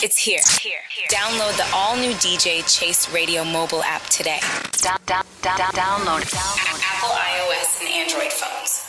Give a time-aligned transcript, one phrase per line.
[0.00, 0.40] It's here.
[0.64, 0.80] here.
[1.12, 4.40] Download the all new DJ Chase Radio mobile app today.
[4.80, 6.24] Down, down, down, down, download.
[6.24, 8.88] Apple iOS and Android phones.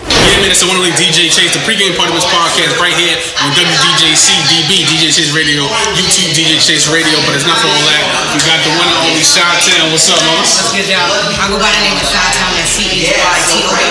[0.00, 2.96] Yeah, man, it's the one only DJ Chase, the pregame part of this podcast right
[2.96, 7.84] here on WDJCDB, DJ Chase Radio, YouTube DJ Chase Radio, but it's not for all
[7.84, 8.00] that.
[8.32, 9.92] We got the one and only Chytown.
[9.92, 10.56] What's up, Moss?
[10.56, 11.04] That's good job.
[11.36, 13.89] I go by the name of Chytown and C-E-Y-T-O-W-N.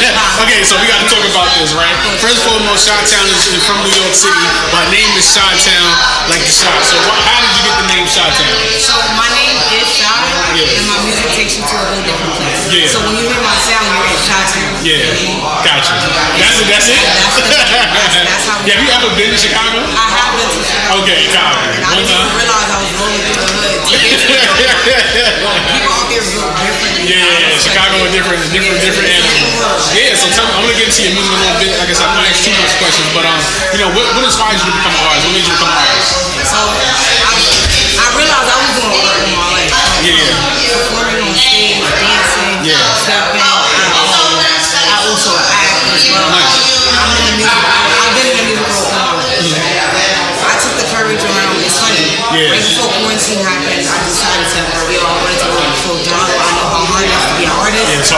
[0.44, 1.92] Okay, so we got to talk about this, right?
[2.18, 4.44] First and foremost, Chytown is from New York City.
[4.72, 5.84] My name is Chytown,
[6.32, 6.80] like the shot.
[6.80, 8.48] So wh- how did you get the name Chytown?
[8.80, 10.24] So my name is Shot,
[10.56, 10.64] Yeah.
[10.80, 12.60] and my music takes you to a whole different place.
[12.72, 12.88] Yeah.
[12.88, 14.70] So when you hear my sound, you're in Chytown.
[14.80, 15.04] Yeah,
[15.68, 15.92] gotcha.
[16.40, 16.66] That's it.
[16.72, 17.00] That's it.
[17.04, 17.48] That's the-
[18.00, 19.84] that's- that's how Yeah, have you ever been to Chicago?
[19.84, 21.04] I have been to Chicago.
[21.04, 21.20] Okay.
[21.28, 22.28] And One time.
[28.20, 29.48] Different, different, different animal.
[29.96, 31.72] Yeah, so tell me, I'm gonna get into your music a little bit.
[31.80, 33.40] Like I said, I'm gonna ask too much questions, but um,
[33.72, 35.24] you know, what, what inspired you to become an artist?
[35.24, 36.08] What made you become an artist?
[36.44, 37.32] So I,
[37.96, 39.72] I realized I was doing art all my life.
[40.04, 40.36] Yeah.
[40.68, 42.76] Performing on stage, dancing, Yeah.
[43.00, 43.49] stepping.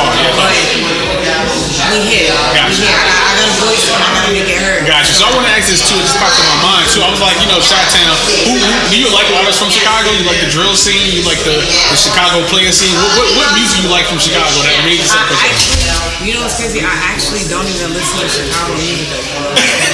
[0.02, 0.22] Artist.
[0.22, 1.46] Yeah, it's hard, yeah.
[1.46, 2.32] But we here.
[2.56, 2.82] Gotcha.
[2.82, 2.98] We here.
[2.98, 4.82] I got, I got a voice and I gotta make it heard.
[4.88, 5.12] Gotcha.
[5.14, 5.98] So I want to ask this too.
[5.98, 7.02] It just popped in my mind too.
[7.04, 8.16] I was like, you know, Town.
[8.48, 10.08] Who, who do you like artists from Chicago?
[10.14, 11.12] You like the drill scene?
[11.12, 12.94] You like the, the Chicago playing scene?
[12.96, 15.82] What, what, what music you like from Chicago that made you such
[16.22, 16.78] you know what's crazy?
[16.78, 19.10] I actually don't even listen to Chicago music.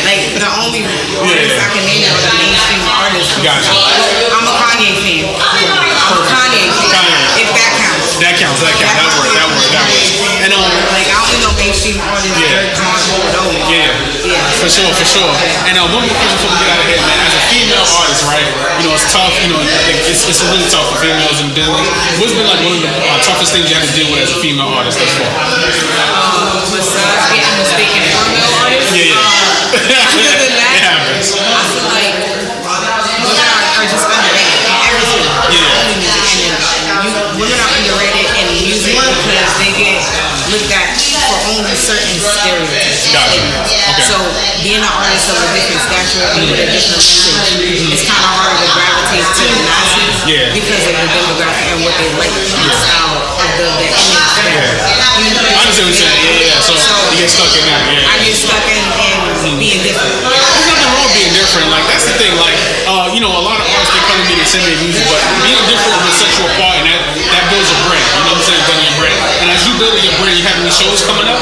[0.04, 3.32] like the only artists I can name are the mainstream artists.
[3.32, 3.72] from Gotcha.
[3.72, 4.36] Chicago.
[4.36, 5.24] I'm a Kanye fan.
[5.24, 6.92] I'm a Kanye fan.
[6.92, 7.16] Kanye.
[7.40, 8.20] If that counts.
[8.20, 8.60] That counts.
[8.60, 8.92] That counts.
[8.92, 9.32] That works.
[9.32, 9.68] That works.
[9.72, 10.44] That works.
[10.44, 11.28] And um, Like I
[11.96, 12.36] artists.
[12.36, 12.52] Yeah.
[12.52, 13.00] Durk, John,
[13.32, 13.56] those.
[13.72, 13.88] Yeah,
[14.28, 14.44] Yeah.
[14.60, 15.32] for sure, for sure.
[15.68, 17.18] And uh, one more question before we get out of here, man.
[17.24, 18.44] As a female artist, right?
[18.82, 19.32] You know, it's tough.
[19.40, 19.60] You know,
[20.08, 21.88] it's, it's really tough for females in business.
[22.20, 24.32] What's been like one of the uh, toughest things you had to deal with as
[24.34, 25.32] a female artist thus far?
[26.68, 28.92] Besides getting mistaken for male artists.
[28.92, 29.16] Yeah, yeah.
[29.16, 31.26] um, other than that, It happens.
[31.32, 32.14] I feel like
[33.24, 35.24] women are, are just underrated in everything.
[35.52, 35.80] Yeah.
[35.80, 36.24] Only music.
[36.88, 39.98] And you, women are underrated in music because they get
[40.52, 40.88] looked at
[41.28, 43.12] for only certain stereotypes.
[43.12, 43.40] Gotcha.
[43.44, 44.04] Okay.
[44.08, 44.16] So
[44.64, 48.32] being an artist of a different stature and with a different message, it's kind of
[48.32, 50.48] hard to gravitate to the masses Yeah.
[50.56, 54.32] because of the demographic and what they like, the out of the, the image.
[54.40, 56.20] that- I understand what you're saying.
[56.24, 56.60] Yeah, yeah.
[56.64, 56.72] So,
[57.12, 57.80] you get stuck in that.
[57.90, 58.06] Yeah.
[58.08, 58.80] I get stuck in,
[59.50, 60.14] in being different.
[60.24, 61.68] There's nothing wrong being different.
[61.74, 62.32] Like that's the thing.
[62.38, 62.54] Like
[62.86, 65.02] uh, you know, a lot of artists they come to me they send me music,
[65.10, 67.00] but being different will set you apart, and that
[67.34, 67.98] that builds a brand.
[67.98, 68.62] You know what I'm saying?
[68.70, 69.18] Building your brand.
[69.78, 71.38] And as you building your brand, you have any shows coming up?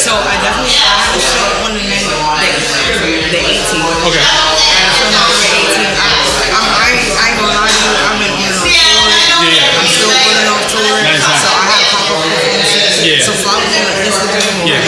[0.00, 4.08] So I definitely I have a show on the next the, the 18th.
[4.08, 4.24] Okay.
[4.24, 5.92] I have a show November 18th.
[5.92, 6.08] I,
[6.48, 7.92] I'm, I, ain't- I ain't gonna lie to you.
[7.92, 9.44] I've been on a tour.
[9.52, 9.76] Yeah.
[9.76, 10.96] I'm still on tour.
[11.04, 11.44] Nice, nice.
[11.44, 13.04] So I have pop up performances.
[13.04, 13.20] Yeah.
[13.20, 14.80] So follow me on Instagram or Yeah.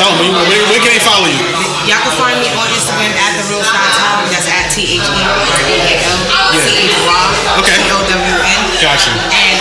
[0.00, 1.36] Tell them where, where can they follow you?
[1.84, 4.24] Y'all can find me on Instagram at the real Chytown.
[4.32, 5.36] That's at T H E R
[5.68, 6.20] A L
[6.64, 7.76] C H Y Okay.
[7.76, 8.60] T O W N.
[8.80, 9.10] Gotcha.
[9.12, 9.57] And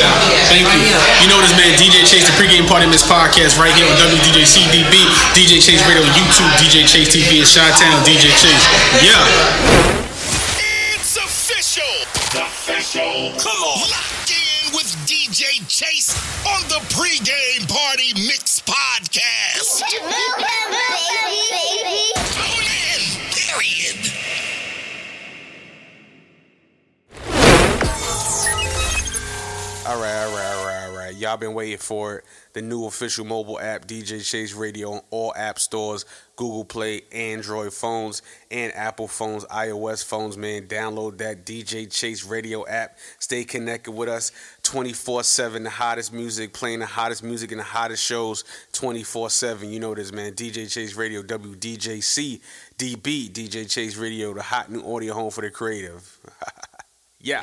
[0.00, 0.16] Shout.
[0.48, 0.96] Thank you.
[1.20, 3.92] You know this man, DJ Chase, the pregame party in this podcast right here on
[4.00, 4.96] WDJCDB,
[5.36, 8.64] DJ Chase Radio, YouTube, DJ Chase TV, and Chytown, DJ Chase.
[9.04, 9.20] Yeah.
[10.96, 11.84] It's official.
[12.32, 13.36] Official.
[13.44, 13.92] Come on.
[13.92, 16.16] Locked in with DJ Chase
[16.48, 19.84] on the pregame party mix podcast.
[19.84, 20.08] Tune
[22.72, 23.20] in.
[23.36, 24.00] Period.
[29.90, 31.14] All right, all right, all right, all right.
[31.16, 32.24] Y'all been waiting for it.
[32.52, 36.04] The new official mobile app, DJ Chase Radio, on all app stores,
[36.36, 40.68] Google Play, Android phones, and Apple phones, iOS phones, man.
[40.68, 42.98] Download that DJ Chase Radio app.
[43.18, 44.30] Stay connected with us
[44.62, 45.64] 24 7.
[45.64, 49.72] The hottest music, playing the hottest music and the hottest shows 24 7.
[49.72, 50.34] You know this, man.
[50.34, 52.40] DJ Chase Radio, WDJC,
[52.78, 56.16] DB, DJ Chase Radio, the hot new audio home for the creative.
[57.20, 57.42] yeah.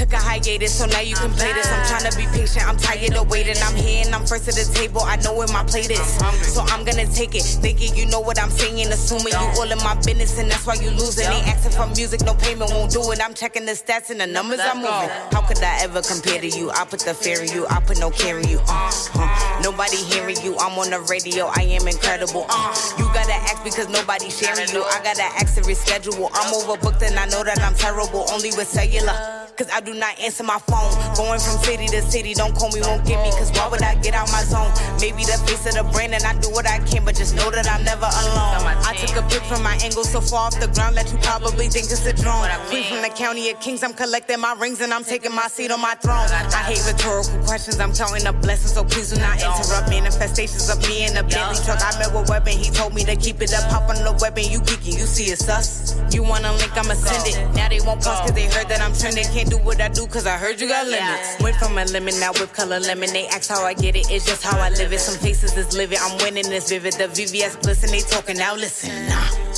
[0.00, 1.70] Took a hiatus, so now you can play this.
[1.70, 3.56] I'm trying to be patient, I'm tired of waiting.
[3.60, 6.08] I'm here and I'm first at the table, I know where my plate is.
[6.40, 9.76] So I'm gonna take it, thinking you know what I'm saying, assuming you all in
[9.84, 11.26] my business, and that's why you losing.
[11.26, 13.20] Ain't asking for music, no payment won't do it.
[13.22, 15.10] I'm checking the stats and the numbers I'm moving.
[15.36, 16.70] How could I ever compare to you?
[16.70, 18.60] I put the fear in you, I put no care in you.
[18.68, 19.60] Uh, uh.
[19.62, 22.46] Nobody hearing you, I'm on the radio, I am incredible.
[22.48, 24.82] Uh, you gotta ask because nobody sharing you.
[24.82, 26.30] I gotta ask to reschedule.
[26.32, 29.39] I'm overbooked and I know that I'm terrible, only with cellular.
[29.60, 30.88] Cause I do not answer my phone.
[31.20, 33.28] Going from city to city, don't call me, won't get me.
[33.36, 34.72] Cause why would I get out my zone?
[35.04, 37.50] Maybe the face of the brand and I do what I can, but just know
[37.50, 38.64] that I'm never alone.
[38.88, 41.68] I took a pic from my angle so far off the ground that you probably
[41.68, 42.48] think it's a drone.
[42.72, 45.70] Queen from the county of kings, I'm collecting my rings and I'm taking my seat
[45.70, 46.24] on my throne.
[46.56, 50.80] I hate rhetorical questions, I'm counting the blessings, so please do not interrupt manifestations of
[50.88, 51.84] me in a Bentley truck.
[51.84, 54.48] I met with Weapon, he told me to keep it up, hop on the weapon,
[54.48, 56.00] you geeking, you see it's us.
[56.14, 57.36] You wanna link, I'ma send it.
[57.54, 59.28] Now they won't post cause they heard that I'm trending.
[59.36, 61.42] Can't do what I do cause I heard you got limits.
[61.42, 63.12] Went from a lemon, now whip color lemon.
[63.12, 65.00] They ask how I get it, it's just how I live it.
[65.00, 66.94] Some faces is living, I'm winning this vivid.
[66.94, 68.90] The VVS bliss and they talking, now listen.
[69.08, 69.50] Nah.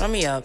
[0.00, 0.44] Run me up.